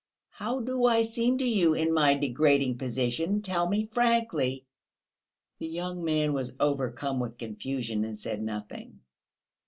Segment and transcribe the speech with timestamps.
[0.31, 3.43] How do I seem to you in my degrading position?
[3.43, 4.65] Tell me frankly."
[5.59, 9.01] The young man was overcome with confusion, and said nothing.